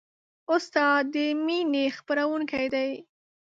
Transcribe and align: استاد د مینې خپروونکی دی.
استاد 0.53 1.01
د 1.13 1.15
مینې 1.45 1.85
خپروونکی 1.97 2.65
دی. 2.73 2.91